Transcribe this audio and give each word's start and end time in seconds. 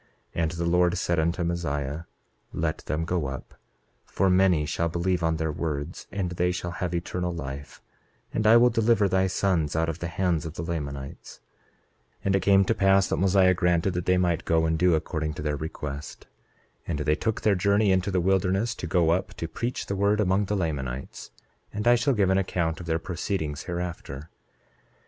28:7 0.33 0.41
And 0.41 0.51
the 0.51 0.65
Lord 0.65 0.97
said 0.97 1.19
unto 1.19 1.43
Mosiah: 1.43 1.99
Let 2.53 2.79
them 2.87 3.05
go 3.05 3.27
up, 3.27 3.53
for 4.03 4.31
many 4.31 4.65
shall 4.65 4.89
believe 4.89 5.21
on 5.21 5.35
their 5.37 5.51
words, 5.51 6.07
and 6.11 6.31
they 6.31 6.51
shall 6.51 6.71
have 6.71 6.95
eternal 6.95 7.31
life; 7.31 7.83
and 8.33 8.47
I 8.47 8.57
will 8.57 8.71
deliver 8.71 9.07
thy 9.07 9.27
sons 9.27 9.75
out 9.75 9.89
of 9.89 9.99
the 9.99 10.07
hands 10.07 10.43
of 10.43 10.55
the 10.55 10.63
Lamanites. 10.63 11.39
28:8 12.21 12.21
And 12.25 12.35
it 12.35 12.39
came 12.39 12.65
to 12.65 12.73
pass 12.73 13.09
that 13.09 13.17
Mosiah 13.17 13.53
granted 13.53 13.91
that 13.93 14.07
they 14.07 14.17
might 14.17 14.43
go 14.43 14.65
and 14.65 14.75
do 14.75 14.95
according 14.95 15.35
to 15.35 15.43
their 15.43 15.55
request. 15.55 16.25
28:9 16.87 16.87
And 16.87 16.99
they 17.01 17.15
took 17.15 17.41
their 17.41 17.53
journey 17.53 17.91
into 17.91 18.09
the 18.09 18.19
wilderness 18.19 18.73
to 18.73 18.87
go 18.87 19.11
up 19.11 19.35
to 19.35 19.47
preach 19.47 19.85
the 19.85 19.95
word 19.95 20.19
among 20.19 20.45
the 20.45 20.55
Lamanites; 20.57 21.29
and 21.71 21.87
I 21.87 21.93
shall 21.93 22.15
give 22.15 22.31
an 22.31 22.39
account 22.39 22.79
of 22.79 22.87
their 22.87 22.97
proceedings 22.97 23.65
hereafter. 23.65 24.31